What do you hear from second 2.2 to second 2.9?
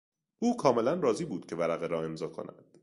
کند.